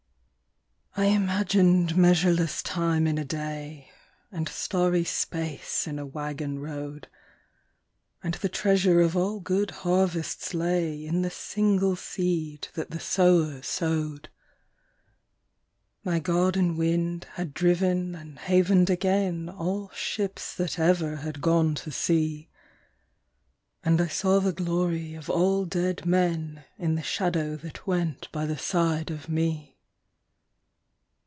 I 0.97 1.05
imagined 1.05 1.95
measureless 1.95 2.61
time 2.61 3.07
in 3.07 3.17
a 3.17 3.23
day, 3.23 3.89
And 4.29 4.47
starry 4.49 5.05
space 5.05 5.87
in 5.87 5.97
a 5.97 6.05
waggon 6.05 6.59
road, 6.59 7.07
And 8.21 8.33
the 8.35 8.49
treasure 8.49 8.99
of 8.99 9.15
all 9.15 9.39
good 9.39 9.71
harvests 9.71 10.53
lay 10.53 11.05
In 11.05 11.21
the 11.21 11.29
single 11.29 11.95
seed 11.95 12.67
that 12.75 12.91
the 12.91 12.99
sower 12.99 13.61
sowed. 13.61 14.27
My 16.03 16.19
garden 16.19 16.75
wind 16.75 17.25
had 17.35 17.53
driven 17.53 18.13
and 18.13 18.37
havened 18.37 18.89
again 18.89 19.47
All 19.47 19.89
ships 19.91 20.53
that 20.57 20.77
ever 20.77 21.15
had 21.17 21.39
gone 21.39 21.73
to 21.75 21.89
sea, 21.91 22.49
And 23.81 23.99
I 24.01 24.07
saw 24.07 24.39
the 24.41 24.51
glory 24.53 25.15
of 25.15 25.29
all 25.29 25.63
dead 25.65 26.05
men 26.05 26.65
In 26.77 26.95
the 26.95 27.01
shadow 27.01 27.55
that 27.55 27.87
went 27.87 28.29
by 28.33 28.45
the 28.45 28.57
side 28.57 29.09
of 29.09 29.29
me. 29.29 29.69